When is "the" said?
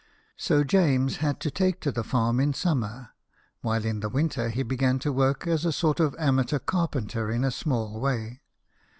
1.91-2.03, 3.99-4.09